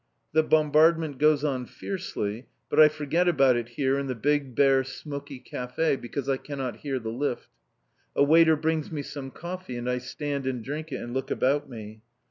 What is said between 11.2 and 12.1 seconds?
about me.